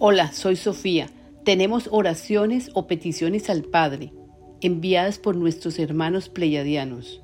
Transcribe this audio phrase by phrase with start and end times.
[0.00, 1.08] Hola, soy Sofía.
[1.44, 4.12] Tenemos oraciones o peticiones al Padre,
[4.60, 7.20] enviadas por nuestros hermanos pleyadianos.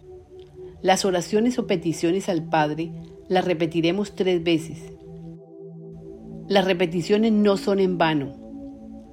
[0.83, 2.91] Las oraciones o peticiones al Padre
[3.29, 4.93] las repetiremos tres veces.
[6.49, 8.35] Las repeticiones no son en vano.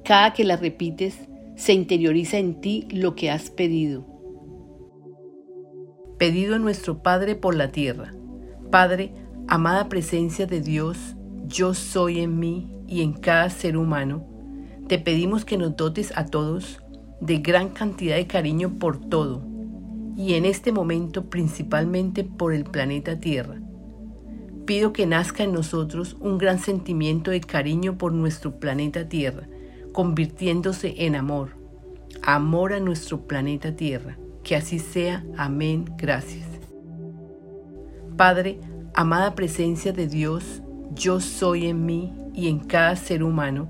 [0.04, 4.08] Cada que las repites, se interioriza en ti lo que has pedido.
[6.18, 8.12] Pedido a nuestro Padre por la tierra.
[8.72, 9.14] Padre,
[9.48, 11.16] amada presencia de Dios,
[11.52, 14.26] yo soy en mí y en cada ser humano,
[14.88, 16.82] te pedimos que nos dotes a todos
[17.20, 19.46] de gran cantidad de cariño por todo,
[20.18, 23.62] y en este momento principalmente por el planeta Tierra.
[24.66, 29.48] Pido que nazca en nosotros un gran sentimiento de cariño por nuestro planeta Tierra,
[29.92, 31.58] convirtiéndose en amor,
[32.24, 34.18] amor a nuestro planeta Tierra.
[34.44, 35.24] Que así sea.
[35.38, 35.86] Amén.
[35.98, 36.48] Gracias.
[38.18, 38.60] Padre,
[38.94, 40.62] amada presencia de Dios,
[41.02, 43.68] yo soy en mí y en cada ser humano,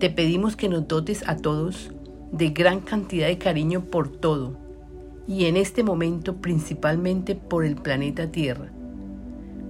[0.00, 1.92] te pedimos que nos dotes a todos
[2.32, 4.56] de gran cantidad de cariño por todo,
[5.28, 8.72] y en este momento principalmente por el planeta Tierra.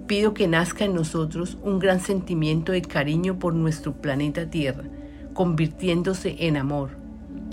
[0.07, 4.85] Pido que nazca en nosotros un gran sentimiento de cariño por nuestro planeta Tierra,
[5.35, 6.93] convirtiéndose en amor,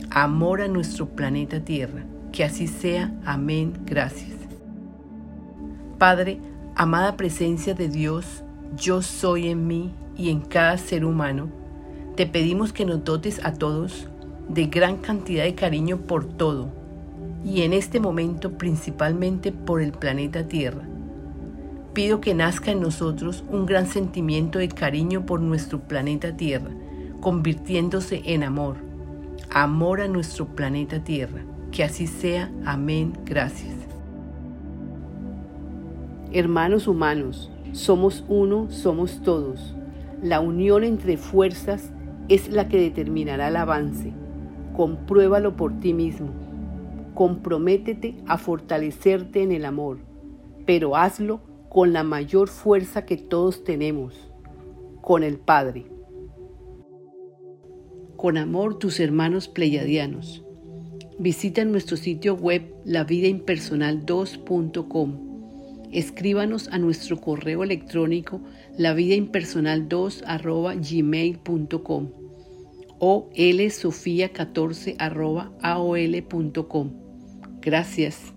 [0.09, 2.05] amor a nuestro planeta Tierra.
[2.31, 3.13] Que así sea.
[3.25, 3.73] Amén.
[3.85, 4.31] Gracias.
[5.97, 6.39] Padre,
[6.75, 8.42] amada presencia de Dios,
[8.77, 11.49] yo soy en mí y en cada ser humano,
[12.15, 14.07] te pedimos que nos dotes a todos
[14.49, 16.69] de gran cantidad de cariño por todo,
[17.43, 20.83] y en este momento principalmente por el planeta Tierra.
[21.93, 26.71] Pido que nazca en nosotros un gran sentimiento de cariño por nuestro planeta Tierra,
[27.21, 28.77] convirtiéndose en amor,
[29.51, 31.43] amor a nuestro planeta Tierra.
[31.71, 32.51] Que así sea.
[32.65, 33.13] Amén.
[33.25, 33.73] Gracias.
[36.31, 39.75] Hermanos humanos, somos uno, somos todos.
[40.21, 41.91] La unión entre fuerzas
[42.29, 44.13] es la que determinará el avance.
[44.75, 46.29] Compruébalo por ti mismo.
[47.15, 49.97] Comprométete a fortalecerte en el amor,
[50.65, 54.31] pero hazlo con la mayor fuerza que todos tenemos,
[55.01, 55.87] con el Padre.
[58.15, 60.45] Con amor tus hermanos pleyadianos.
[61.17, 65.32] Visita nuestro sitio web lavidaimpersonal2.com
[65.93, 68.41] escríbanos a nuestro correo electrónico
[68.77, 70.23] lavidaimpersonal2
[72.99, 74.95] o lsofia14
[75.61, 76.91] aol.com.
[77.61, 78.33] Gracias.